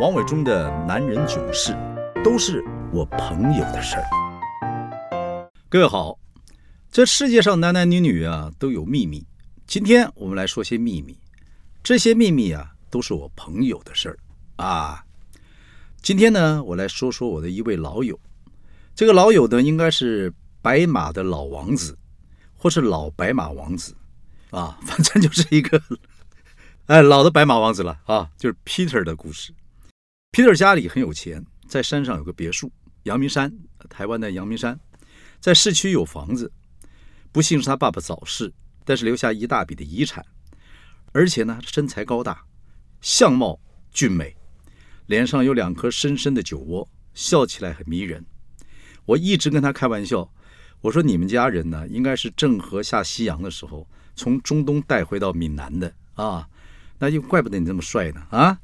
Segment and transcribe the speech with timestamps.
[0.00, 1.76] 王伟忠的男人囧事，
[2.22, 2.62] 都是
[2.92, 4.04] 我朋友的事儿。
[5.68, 6.16] 各位好，
[6.88, 9.26] 这世界上男男女女啊都有秘密。
[9.66, 11.18] 今天我们来说些秘密，
[11.82, 14.18] 这些秘密啊都是我朋友的事儿
[14.64, 15.04] 啊。
[16.00, 18.16] 今天呢，我来说说我的一位老友。
[18.94, 21.98] 这个老友呢，应该是白马的老王子，
[22.56, 23.96] 或是老白马王子
[24.50, 25.82] 啊，反正就是一个
[26.86, 29.52] 哎老的白马王子了啊，就是 Peter 的故事。
[30.30, 32.70] 皮特家里很有钱，在山上有个别墅，
[33.04, 33.52] 阳明山，
[33.88, 34.78] 台湾的阳明山，
[35.40, 36.52] 在市区有房子。
[37.32, 38.52] 不幸是他爸爸早逝，
[38.84, 40.24] 但是留下一大笔的遗产，
[41.12, 42.44] 而且呢，身材高大，
[43.00, 43.58] 相貌
[43.90, 44.36] 俊美，
[45.06, 48.24] 脸上有两颗深深的酒窝，笑起来很迷人。
[49.06, 50.30] 我一直跟他开玩笑，
[50.82, 56.48] 我说你们家人呢，应该是郑和下西洋的时候从中东带回到闽南的啊，
[56.98, 58.60] 那就怪不得你这么帅呢啊。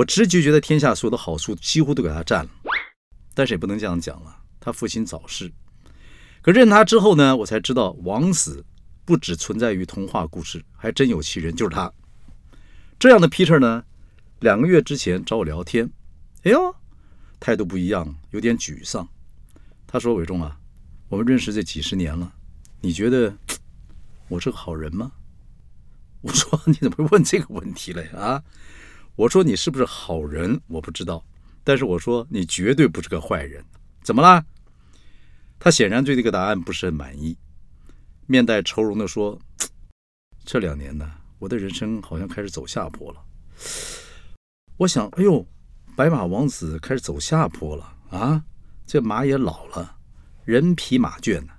[0.00, 2.50] 我直觉觉得天下所有的好处几乎都给他占了，
[3.34, 4.34] 但是也不能这样讲了。
[4.58, 5.52] 他父亲早逝，
[6.40, 8.64] 可认他之后呢，我才知道王子
[9.04, 11.92] 不只存在于童话故事，还真有其人，就是他。
[12.98, 13.84] 这样的 Peter 呢，
[14.38, 15.90] 两个月之前找我聊天，
[16.44, 16.74] 哎呦，
[17.38, 19.06] 态度不一样，有点沮丧。
[19.86, 20.58] 他说：“伟忠啊，
[21.10, 22.32] 我们认识这几十年了，
[22.80, 23.36] 你觉得
[24.28, 25.12] 我是个好人吗？”
[26.22, 28.08] 我说：“你怎么问这个问题嘞？
[28.16, 28.42] 啊？”
[29.20, 30.58] 我说你是不是好人？
[30.66, 31.22] 我不知道，
[31.62, 33.62] 但是我说你绝对不是个坏人。
[34.02, 34.42] 怎么啦？
[35.58, 37.36] 他显然对这个答案不是很满意，
[38.26, 39.38] 面带愁容的说
[40.46, 41.06] ：“这两年呢，
[41.38, 43.22] 我的人生好像开始走下坡了。”
[44.78, 45.46] 我想，哎呦，
[45.94, 48.42] 白马王子开始走下坡了啊！
[48.86, 49.98] 这马也老了，
[50.46, 51.52] 人疲马倦呢。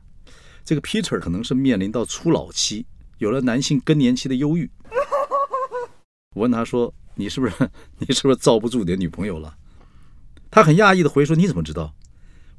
[0.65, 2.87] 这个 Peter 可能是面临到初老期，
[3.19, 4.67] 有了男性更年期的忧郁。
[6.33, 6.91] 我问他说。
[7.15, 7.53] 你是不是
[7.99, 9.55] 你是不是遭不住你的女朋友了？
[10.49, 11.93] 他很讶异的回说：“你怎么知道？”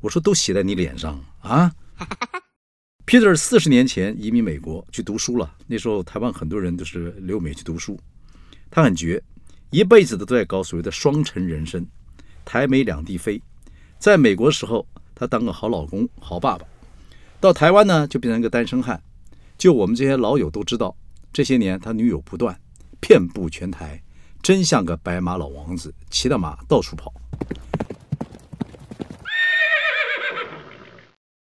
[0.00, 1.72] 我说：“都写在你脸上啊。
[3.04, 5.54] ”Peter 四十年前移民美国去读书了。
[5.66, 7.98] 那时候台湾很多人都是留美去读书。
[8.70, 9.22] 他很绝，
[9.70, 11.86] 一辈子都在搞所谓的双城人生，
[12.44, 13.42] 台美两地飞。
[13.98, 16.64] 在美国的时候，他当个好老公、好爸爸；
[17.40, 19.02] 到台湾呢，就变成一个单身汉。
[19.58, 20.96] 就我们这些老友都知道，
[21.32, 22.58] 这些年他女友不断，
[23.00, 24.02] 遍布全台。
[24.42, 27.14] 真像个白马老王子，骑着马到处跑。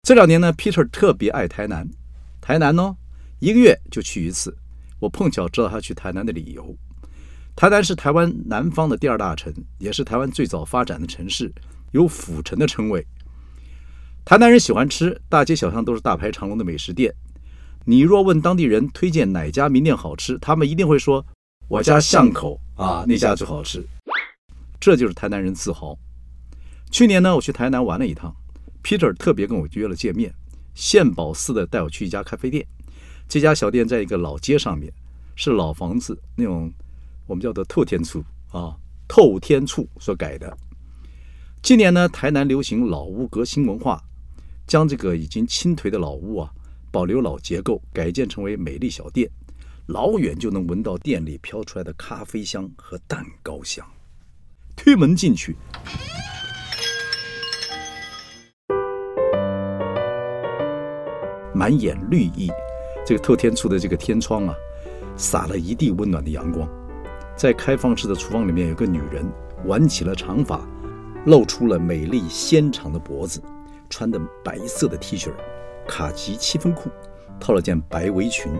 [0.02, 1.88] 这两年呢，Peter 特别爱台南，
[2.40, 2.96] 台南哦，
[3.38, 4.56] 一个月就去一次。
[4.98, 6.76] 我碰巧知道他去台南的理由。
[7.54, 11.52] 台南是台湾南方的第二大城，也是台湾最早发展的城市，
[11.92, 13.06] 有府城的称谓。
[14.24, 17.14] 台南人喜欢吃，大街小巷都是大排长龙的美食店。
[17.84, 21.24] 你若问当地人推荐哪家名店好吃，他们一定会说。
[21.70, 23.86] 我家巷口啊，那家最好吃，
[24.80, 25.96] 这就是台南人自豪。
[26.90, 28.34] 去年呢，我去台南玩了一趟
[28.82, 30.34] ，Peter 特别跟我约了见面，
[30.74, 32.66] 献宝似的带我去一家咖啡店。
[33.28, 34.92] 这家小店在一个老街上面，
[35.36, 36.72] 是老房子那种，
[37.28, 38.20] 我们叫做透天厝
[38.50, 38.74] 啊，
[39.06, 40.52] 透天厝所改的。
[41.62, 44.02] 今年呢，台南流行老屋革新文化，
[44.66, 46.50] 将这个已经倾颓的老屋啊，
[46.90, 49.30] 保留老结构，改建成为美丽小店。
[49.92, 53.84] 老远就能闻到店里飘出来的咖啡香和蛋糕香。
[54.76, 55.56] 推门进去，
[61.52, 62.48] 满眼绿意。
[63.04, 64.54] 这个透天厝的这个天窗啊，
[65.16, 66.68] 洒了一地温暖的阳光。
[67.36, 69.28] 在开放式的厨房里面，有个女人
[69.64, 70.64] 挽起了长发，
[71.26, 73.42] 露出了美丽纤长的脖子，
[73.88, 75.32] 穿的白色的 T 恤，
[75.88, 76.90] 卡其七分裤，
[77.40, 78.52] 套了件白围裙。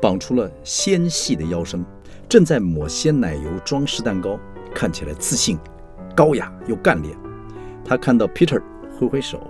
[0.00, 1.84] 绑出了纤细的腰身，
[2.28, 4.38] 正在抹鲜奶油装饰蛋糕，
[4.74, 5.58] 看起来自信、
[6.14, 7.16] 高雅又干练。
[7.84, 8.62] 他看到 Peter，
[8.98, 9.40] 挥挥手，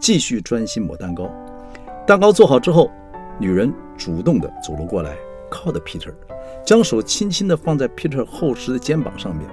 [0.00, 1.30] 继续专心抹蛋糕。
[2.06, 2.90] 蛋糕做好之后，
[3.38, 5.16] 女人主动地走了过来，
[5.50, 6.12] 靠着 Peter，
[6.64, 9.48] 将手轻轻地放在 Peter 厚实的肩膀上面。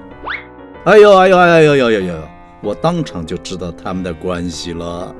[0.85, 2.15] 哎呦哎呦哎呦呦呦呦！
[2.61, 5.13] 我当场就知道他们的关系了。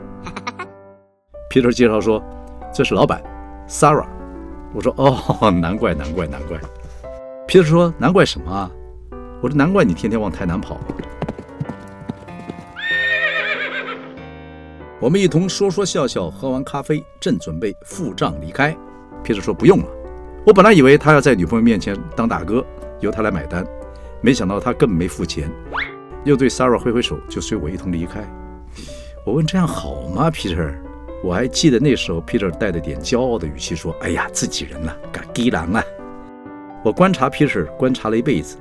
[1.49, 2.23] Peter 介绍说
[2.73, 3.21] ：“这是老板
[3.67, 4.07] ，Sarah。”
[4.73, 6.59] 我说哦， 难怪难怪难怪。
[7.47, 8.71] 皮特说：“难怪什么？”
[9.41, 10.79] 我说：“难怪你天天往台南跑。”
[14.99, 18.75] 我们一同说说笑笑，喝完咖啡，正准备付账离开。
[19.23, 19.85] 皮特说：“不用了。”
[20.45, 22.63] 我本来以为他要在女朋友面前当大哥，
[22.99, 23.65] 由他来买单，
[24.21, 25.49] 没想到他根本没付钱，
[26.25, 28.21] 又对 Sarah 挥挥手，就随我一同离开。
[29.25, 30.61] 我问：“这样好吗，皮特？”
[31.21, 35.83] 我还记得那时候，Peter 带着点骄傲的语气说：“哎呀，自己人呐，嘎基狼啊！”
[36.81, 38.57] 我观察 Peter，观察了一辈子，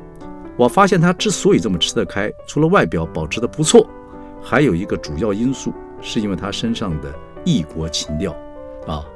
[0.57, 3.89] 我发现他之所以这么吃得开，除了外表保持的不错，
[4.43, 7.15] 还有一个主要因素，是因为他身上的
[7.45, 8.33] 异国情调
[8.89, 9.07] 啊。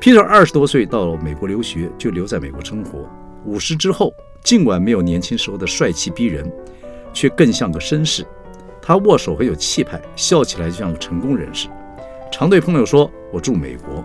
[0.00, 3.08] Peter 二十多岁到美国留学，就留在美国生活。
[3.44, 4.12] 五十之后，
[4.42, 6.52] 尽管没有年轻时候的帅气逼人，
[7.12, 8.26] 却更像个绅士。
[8.82, 11.68] 他握手很有气派，笑起来就像个成功人士。
[12.38, 14.04] 常对朋友说：“我住美国，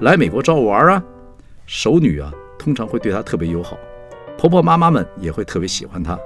[0.00, 1.02] 来美国找我玩啊。”
[1.64, 3.74] 熟女啊，通常会对她特别友好。
[4.36, 6.18] 婆婆妈妈们也会特别喜欢她，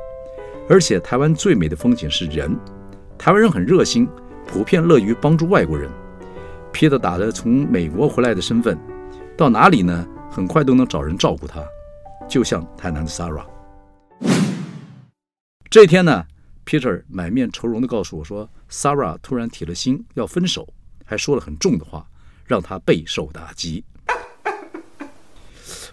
[0.68, 2.58] 而且台湾最美的风景是人，
[3.16, 4.08] 台湾人很热心，
[4.44, 5.88] 普遍乐于帮助外国人。
[6.72, 8.76] Peter 打着从美国回来的身份，
[9.36, 11.64] 到哪里呢，很快都能找人照顾他，
[12.28, 13.46] 就像台南的 Sarah。
[15.70, 16.24] 这天呢
[16.66, 20.66] ，Peter 满面愁容地告诉我说，Sarah 突然铁了心要分手，
[21.04, 22.06] 还说了很重的话，
[22.46, 23.84] 让他备受打击。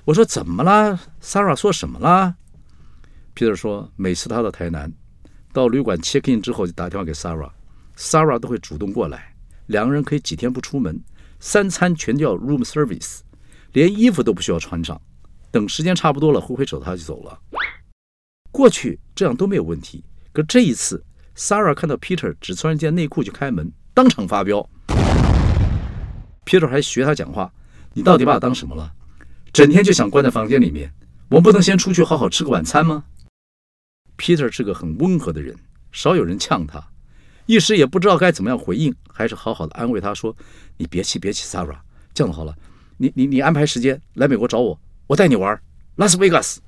[0.03, 2.35] 我说怎么了？Sarah 说什么了
[3.35, 4.91] ？Peter 说，每次他到台南，
[5.53, 9.35] 到旅馆 check in 之后，就打电话给 Sarah，Sarah 都会主动过来，
[9.67, 10.99] 两个人可以几天不出门，
[11.39, 13.19] 三餐全叫 room service，
[13.73, 14.99] 连衣服都不需要穿上，
[15.51, 17.39] 等时间差不多了，挥挥手他就走了。
[18.51, 20.03] 过去这样都没有问题，
[20.33, 21.03] 可这一次
[21.35, 24.67] ，Sarah 看到 Peter 只穿一件内裤就开门，当场发飙。
[26.45, 27.53] Peter 还学他讲话，
[27.93, 28.93] 你到底把我当什么了？
[29.53, 30.93] 整天就想关在房间里面，
[31.29, 33.05] 我们不能先出去好好吃个晚餐吗
[34.17, 35.55] ？Peter 是个很温和的人，
[35.91, 36.89] 少有人呛他，
[37.45, 40.35] 一时也不知道该怎么样回应，还是好好的安慰他说
[40.77, 41.79] ：“你别气，别气，Sarah，
[42.13, 42.55] 这样子好了，
[42.97, 45.61] 你你你安排时间来美国找我，我带你玩
[45.95, 46.61] 拉斯维加斯。”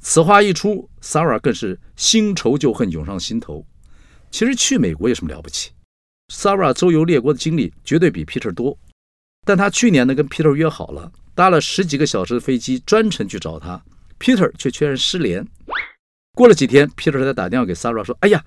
[0.00, 3.64] 此话一出，Sarah 更是新仇旧恨涌上心头。
[4.30, 5.70] 其实去美国有什么了不起
[6.32, 8.76] ？Sara 周游列国的经历绝对比 Peter 多，
[9.44, 11.12] 但他去年呢跟 Peter 约好了。
[11.34, 13.82] 搭了十几个小时的飞机，专程去找他
[14.20, 15.46] ，Peter 却全然失联。
[16.34, 18.44] 过了几天，Peter 才打电话给 Sarah 说：“哎呀，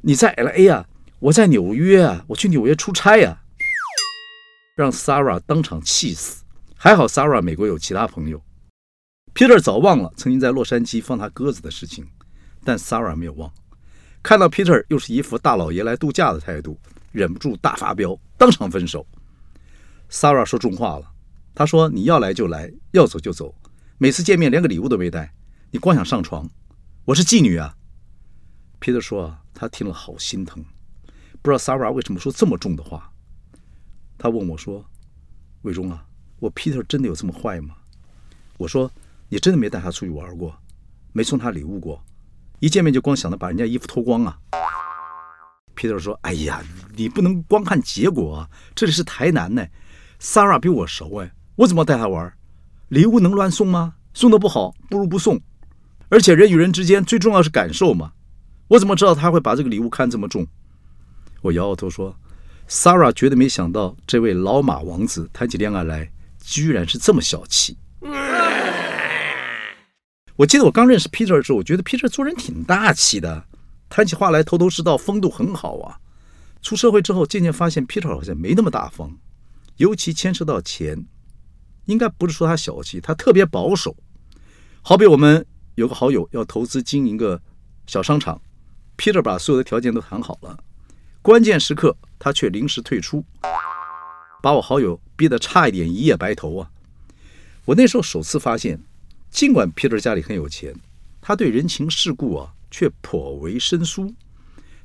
[0.00, 0.88] 你在 LA 啊？
[1.18, 3.42] 我在纽约啊，我去纽约出差呀。”
[4.76, 6.42] 让 Sarah 当场气死。
[6.74, 8.42] 还好 Sarah 美国有其他朋友
[9.34, 12.06] ，Peter 早忘了曾经在洛杉矶放他鸽子的事情，
[12.64, 13.52] 但 Sarah 没有忘。
[14.22, 16.78] 看到 Peter 又是一副大老爷来度假的态度，
[17.12, 19.06] 忍不住大发飙，当场分手。
[20.10, 21.12] Sara 说重话了。
[21.54, 23.54] 他说：“你要来就来，要走就走。
[23.98, 25.32] 每次见面连个礼物都没带，
[25.70, 26.48] 你光想上床。
[27.06, 27.74] 我是妓女啊。”
[28.78, 30.62] 皮特说：“他听了好心疼，
[31.40, 33.10] 不知道 Sara 为什么说这么重的话。”
[34.18, 34.84] 他问我说
[35.62, 36.04] ：“伟忠啊，
[36.38, 37.74] 我皮特真的有这么坏吗？”
[38.58, 38.90] 我说
[39.28, 40.54] ：“你真的没带他出去玩过，
[41.12, 42.04] 没送他礼物过，
[42.60, 44.38] 一见面就光想着把人家衣服脱光啊？”
[45.74, 46.62] 皮特说：“哎呀，
[46.94, 49.66] 你不能光看结果啊，这里是台南呢
[50.20, 52.32] ，Sarah 比我熟哎。”我怎么带她玩？
[52.88, 53.94] 礼物能乱送吗？
[54.12, 55.40] 送的不好，不如不送。
[56.08, 58.12] 而且人与人之间最重要是感受嘛。
[58.68, 60.46] 我怎么知道他会把这个礼物看这么重？
[61.42, 62.14] 我摇摇头说
[62.68, 66.10] ：“Sarah 绝对没想到，这位老马王子谈起恋爱来，
[66.40, 67.76] 居然是这么小气。
[70.36, 73.44] ”我记得我刚认识 Peter 的时候，我觉得 Peter 做人挺大气的，
[73.88, 75.98] 谈起话来头头是道，风度很好啊。
[76.60, 79.10] 出社会之后，渐渐发现 Peter 好像没那么大方，
[79.76, 81.06] 尤其牵涉到钱。
[81.86, 83.96] 应该不是说他小气，他特别保守。
[84.82, 85.46] 好比我们
[85.76, 87.40] 有个好友要投资经营个
[87.86, 88.40] 小商场
[88.96, 90.58] ，Peter 把所有的条件都谈好了，
[91.22, 93.24] 关键时刻他却临时退出，
[94.42, 96.70] 把我好友逼得差一点一夜白头啊！
[97.64, 98.80] 我那时候首次发现，
[99.30, 100.74] 尽管 Peter 家里很有钱，
[101.20, 104.12] 他对人情世故啊却颇为生疏。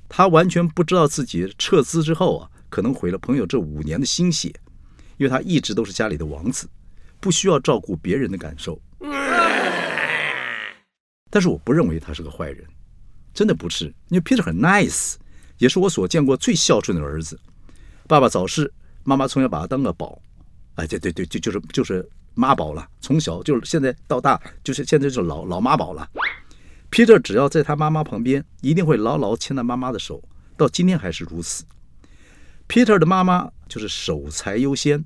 [0.07, 4.53] 他完全不知道自己撤资之后啊，可能毁了朋友这五年的心血，
[5.21, 6.67] 因为他一直都是家里的王子。
[7.19, 8.81] 不需要照顾别人的感受，
[11.29, 12.65] 但是我不认为他是个坏人，
[13.31, 13.85] 真的不是。
[14.07, 15.17] 因为 Peter 很 nice，
[15.59, 17.39] 也是我所见过最孝顺的儿子。
[18.07, 18.73] 爸爸早逝，
[19.03, 20.19] 妈妈从小把他当个宝，
[20.73, 22.89] 哎，对对对，就就是就是妈宝了。
[23.01, 26.09] 从小就是现在到大，就是现在就是老老妈宝了。
[26.89, 30.23] Peter 只要在他妈妈旁边，一定会牢牢牵他妈妈的手，
[30.57, 31.63] 到今天还是如此。
[32.71, 35.03] Peter 的妈妈就是守财优先。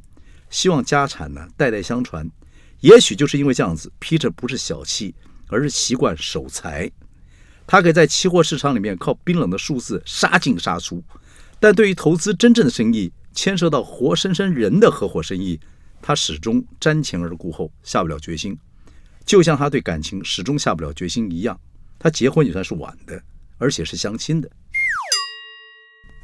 [0.52, 2.30] 希望家产呢代代相传，
[2.82, 5.16] 也许就是因为这样子，Peter 不是小气，
[5.48, 6.92] 而是习惯守财。
[7.66, 11.04] 他可以在期货市场里面靠冰冷的数字杀进杀出，
[11.60, 15.60] 但对于投资真正的生意，牵涉到活生生人的合伙生意，
[16.04, 18.56] 他始终瞻前而顾后，下不了决心。
[19.26, 21.60] 就像他对感情始终下不了决心一样，
[21.98, 23.20] 他结婚也算是晚的，
[23.58, 24.48] 而且是相亲的。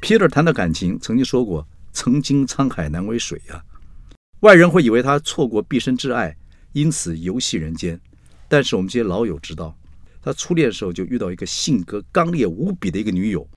[0.01, 3.63] Peter 谈到感情，曾经说过：“曾经沧海难为水呀。”
[4.41, 6.35] 外人会以为他错过毕生挚爱，
[6.73, 8.01] 因此游戏人间。
[8.47, 9.77] 但是我们这些老友知道
[10.23, 13.47] 他初恋的时候就遇到一个性格刚烈无比的一个女友，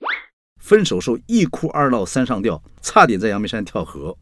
[0.61, 4.15] 分手时候一哭二闹三上吊，差点在阳明山跳河。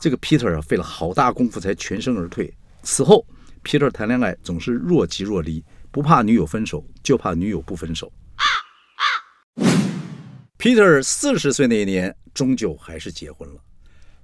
[0.00, 2.52] 这个 Peter 啊，费了好大功夫才全身而退。
[2.82, 3.24] 此后
[3.62, 8.12] ，Peter 谈恋爱总是若即若离，不怕女友分手，就怕女友不分手。
[10.64, 13.56] Peter 四十岁那一年，终究还是结婚了。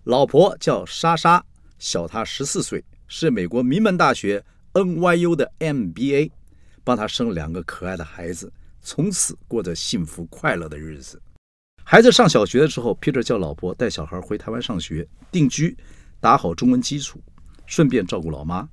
[0.05, 1.45] 老婆叫莎莎，
[1.79, 4.43] 小他十四岁，是美国名门大学
[4.73, 6.31] NYU 的 MBA，
[6.83, 11.21] 帮他生两个可爱的孩子，从此过着幸福快乐的日子。
[11.85, 15.77] 孩子上小学的时候，Peter 叫老婆带小孩回台湾上学定居，
[16.21, 17.21] 打好中文基础，
[17.67, 18.67] 顺便照顾老妈。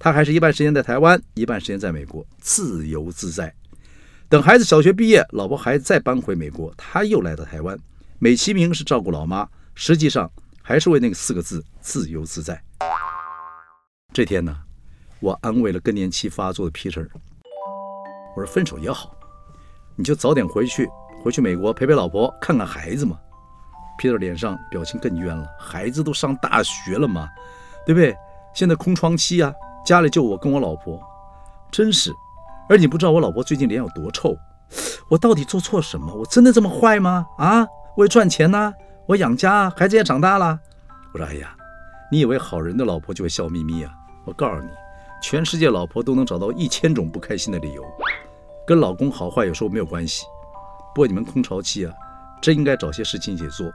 [0.00, 3.54] 他还是一半时间在台湾，一半时间在美国，自由自在。
[4.30, 7.78] 等孩子小学毕业，老婆孩子再搬回美国，他又来到台湾，
[8.18, 10.30] 美其名是照顾老妈，实际上
[10.60, 12.62] 还是为那个四个字“自由自在”。
[14.12, 14.54] 这天呢，
[15.20, 17.08] 我安慰了更年期发作的 Peter，
[18.36, 19.16] 我说：“分手也好，
[19.96, 20.86] 你就早点回去，
[21.24, 23.18] 回去美国陪陪老婆，看看孩子嘛。
[23.98, 27.26] ”Peter 脸上表情更冤了，孩子都上大学了嘛，
[27.86, 28.14] 对不对？
[28.52, 29.50] 现在空窗期啊，
[29.86, 31.00] 家里就我跟我老婆，
[31.70, 32.12] 真是。
[32.68, 34.36] 而你不知道我老婆最近脸有多臭，
[35.08, 36.14] 我到底做错什么？
[36.14, 37.26] 我真的这么坏吗？
[37.38, 38.72] 啊，为赚钱呢？
[39.06, 40.60] 我养家，孩子也长大了。
[41.14, 41.56] 我说，哎呀，
[42.12, 43.92] 你以为好人的老婆就会笑眯眯啊？
[44.26, 44.68] 我告诉你，
[45.22, 47.82] 全世界老婆都能找到一千种不开心的理由，
[48.66, 50.26] 跟老公好坏有时候没有关系。
[50.94, 51.92] 不过你们空巢期啊，
[52.42, 53.66] 真应该找些事情一起做。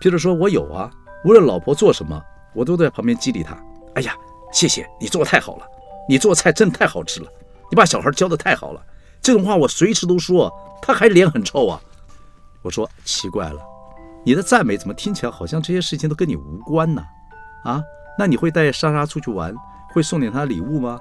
[0.00, 0.88] 譬如说，我有啊，
[1.24, 2.22] 无论老婆做什么，
[2.54, 3.58] 我都在旁边激励她。
[3.94, 4.14] 哎呀，
[4.52, 5.66] 谢谢你做的太好了，
[6.08, 7.28] 你做菜真的太好吃了。
[7.70, 8.82] 你把小孩教的太好了，
[9.22, 11.80] 这种话我随时都说，他还脸很臭啊。
[12.62, 13.60] 我说奇怪了，
[14.24, 17.02] 你的赞美怎么听起来好像这些事情都跟你无关呢？
[17.64, 17.82] 啊，
[18.18, 19.54] 那你会带莎莎出去玩，
[19.94, 20.98] 会送点她礼物吗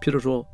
[0.00, 0.44] ？Peter 说，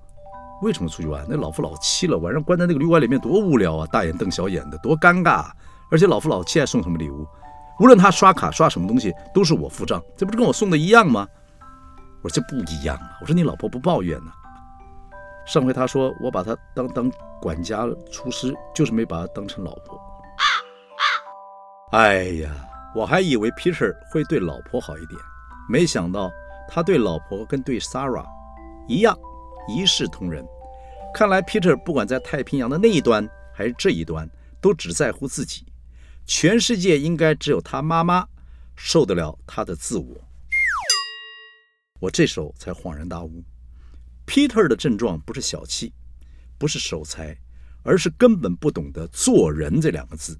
[0.62, 1.24] 为什么出去玩？
[1.28, 5.46] 那老夫老妻了，晚上关在那个旅馆里面多无聊啊，大眼瞪小眼的，多尴尬。
[5.90, 7.26] 而且老夫老妻还送什么礼物？
[7.80, 11.28] 无论他刷卡刷什么东西，都是我付账，这不是跟我送的一样吗？
[12.22, 13.18] 我说这不一样啊。
[13.20, 14.32] 我说你老婆不抱怨呢。
[15.46, 17.10] 上回他说我把他当当
[17.40, 20.00] 管家、厨师，就是没把他当成老婆。
[21.92, 22.50] 哎呀，
[22.94, 25.20] 我还以为 Peter 会对老婆好一点，
[25.68, 26.30] 没想到
[26.68, 28.26] 他对老婆跟对 Sarah
[28.88, 29.16] 一样
[29.68, 30.44] 一视同仁。
[31.12, 34.28] 看来 Peter 不管在太平洋的那一端还是这一端，
[34.60, 35.66] 都只在乎自己。
[36.26, 38.26] 全世界应该只有他妈妈
[38.74, 40.16] 受得了他的自我。
[42.00, 43.44] 我这时候才恍然大悟。
[44.26, 45.92] Peter 的症状不是小气，
[46.56, 47.36] 不是守财，
[47.82, 50.38] 而是根本不懂得做人这两个字。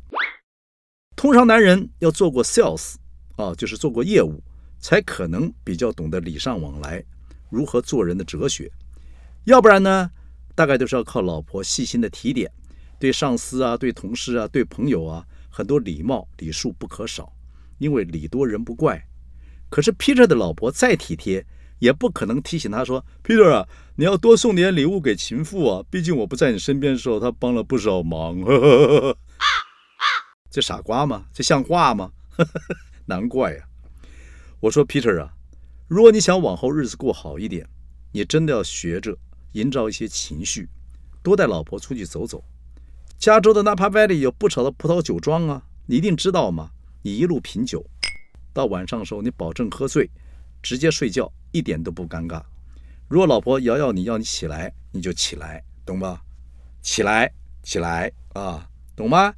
[1.14, 2.95] 通常男人要做过 sales
[3.37, 4.43] 啊，就是做过业务，
[4.81, 7.05] 才可能比较懂得礼尚往来，
[7.50, 8.73] 如何做人的哲学。
[9.45, 10.11] 要不然呢，
[10.55, 12.50] 大概都是要靠老婆细心的提点，
[12.99, 17.33] 对上司啊、对同事啊、对朋友啊，很多礼貌礼数不可少，
[17.79, 19.07] 因为礼多人不怪。
[19.69, 21.45] 可是 Peter 的老婆再体贴。
[21.85, 29.19] 也不可能提醒他说：“Peter 啊，你要多送点礼物给情妇啊，毕竟我不在你身边的时候，他帮了不少忙。”呵呵呵
[30.50, 31.26] 这傻瓜吗？
[31.31, 32.11] 这像话吗？
[33.05, 33.64] 难怪呀！
[34.61, 35.35] 我说 Peter 啊，
[35.87, 37.69] 如果你想往后日子过好一点，
[38.12, 39.14] 你真的要学着
[39.53, 40.67] 营造一些情绪，
[41.23, 42.43] 多带老婆出去走走。
[43.19, 46.71] 加州的 Napa Valley 有不少的葡萄酒庄啊，你一定知道吗？
[47.03, 47.85] 你一路品酒，
[48.55, 50.11] 到晚上的时候，你保证喝醉。
[50.62, 52.42] 直接睡觉一点都不尴尬。
[53.06, 56.20] 如果老婆摇摇你要你起来，你就起来，懂吧？
[56.82, 57.32] 起来，
[57.62, 59.32] 起来啊，懂吗？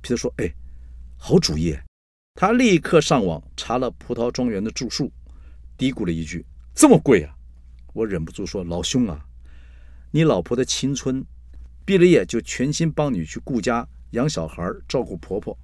[0.00, 0.50] 皮特说：“哎，
[1.18, 1.76] 好主意。”
[2.34, 5.12] 他立刻上网查了葡萄庄园的住宿，
[5.76, 7.34] 嘀咕了一句：“这么贵啊！”
[7.92, 9.26] 我忍不住说：“老兄啊，
[10.10, 11.22] 你老婆的青春，
[11.84, 15.56] 毕了业就全心帮你去顾家、养小孩、照顾婆婆。”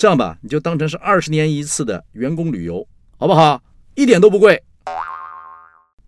[0.00, 2.88] 这样吧，你就当成是二十年一次的员工旅游，
[3.18, 3.62] 好不好？
[3.94, 4.62] 一点都不贵。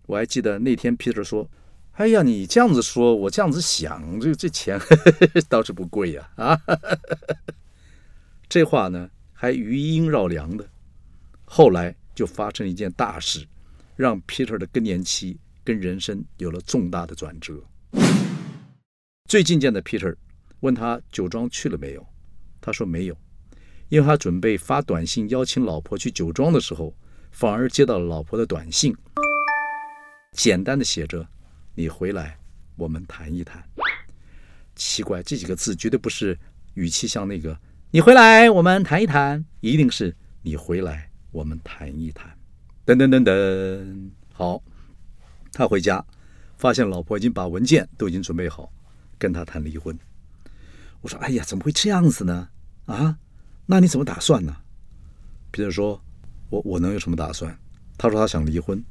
[0.07, 1.47] 我还记得那天 Peter 说
[1.93, 4.81] ：“哎呀，你这样子说，我这样子想，这这钱
[5.47, 6.59] 倒是不贵呀。”啊，
[8.49, 10.67] 这话呢还余音绕梁的。
[11.45, 13.45] 后来就发生一件大事，
[13.95, 17.63] 让 Peter 的更年期跟人生有了重大的转折。
[19.29, 20.15] 最近见的 Peter
[20.61, 22.03] 问他酒庄去了没有，
[22.59, 23.15] 他说没有。
[23.93, 26.91] 因为他准备发短信邀请老婆去酒庄的时候，
[27.31, 28.91] 反而接到了老婆的短信，
[30.31, 31.23] 简单的写着
[31.77, 32.39] ：“你回来，
[32.75, 33.63] 我们谈一谈。”
[34.75, 36.35] 奇怪，这几个字绝对不是
[36.73, 37.55] 语气像那个
[37.93, 42.35] “你回来，我们谈一谈”，一定是“你回来，我们谈一谈”。
[42.87, 44.59] 噔噔噔噔，好，
[45.51, 46.03] 他回家，
[46.57, 48.73] 发现老婆已经把文件都已经准备好，
[49.19, 49.95] 跟他谈离婚。
[51.01, 52.49] 我说：“哎呀，怎么会这样子呢？
[52.87, 53.19] 啊，
[53.65, 54.55] 那你怎么打算呢？”
[55.51, 56.01] 皮特说
[56.49, 57.57] ：“我我能有什么打算？”
[57.97, 58.83] 他说他想离婚，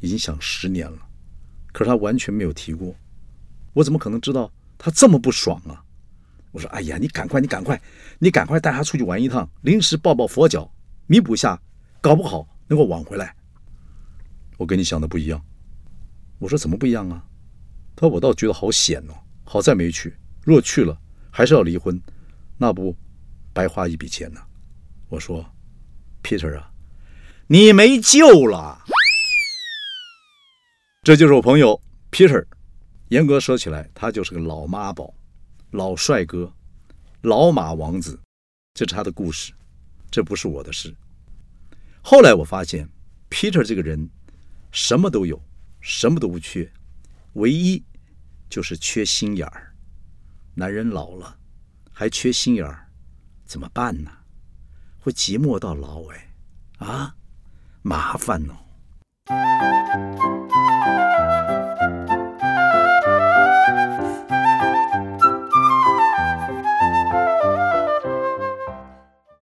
[0.00, 0.98] 已经想十年了，
[1.72, 2.94] 可是他完全没有提过。
[3.74, 5.84] 我怎么可能知道他这么不爽啊？
[6.52, 7.78] 我说：“哎呀，你赶快，你赶快，
[8.18, 10.72] 你赶快带他出去玩一趟，临时抱抱佛脚，
[11.06, 11.60] 弥补一下，
[12.00, 13.36] 搞不好能够挽回来。”
[14.56, 15.44] 我跟你想的不一样。
[16.38, 17.22] 我说：“怎么不一样啊？”
[17.94, 19.14] 他说：“我倒觉得好险哦，
[19.44, 20.16] 好在没去。
[20.44, 20.98] 若去了，
[21.30, 22.00] 还是要离婚，
[22.56, 22.96] 那不
[23.56, 24.40] 白花一笔钱呢？”
[25.08, 25.42] 我说
[26.22, 26.70] ：“Peter 啊，
[27.46, 28.84] 你没救了。”
[31.02, 32.44] 这就是我朋友 Peter。
[33.08, 35.14] 严格说起来，他就是个老妈宝。
[35.70, 36.52] 老帅哥，
[37.22, 38.20] 老马王子，
[38.74, 39.54] 这是他的故事，
[40.10, 40.94] 这不是我的事。
[42.02, 42.88] 后来我发现
[43.30, 44.10] ，Peter 这个人
[44.70, 45.40] 什么都有，
[45.80, 46.70] 什么都不缺，
[47.34, 47.82] 唯一
[48.50, 49.74] 就是缺心眼儿。
[50.54, 51.38] 男人老了
[51.92, 52.85] 还缺心眼儿，
[53.46, 54.10] 怎么办呢？
[54.98, 56.34] 会寂寞到老哎。
[56.78, 57.14] 啊
[57.82, 60.35] 麻烦哦。